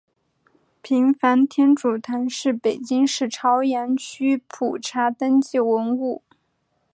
[0.81, 6.23] 平房天主堂是北京市朝阳区普查登记文物。